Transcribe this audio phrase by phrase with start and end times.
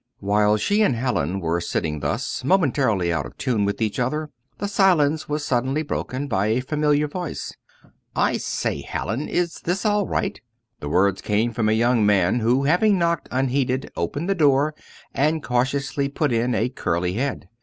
[0.17, 4.67] While she and Hallin were sitting thus, momentarily out of tune with each other, the
[4.67, 7.53] silence was suddenly broken by a familiar voice.
[8.15, 10.41] "I say, Hallin is this all right?"
[10.79, 14.73] The words came from a young man who, having knocked unheeded, opened the door,
[15.13, 17.47] and cautiously put in a curly head.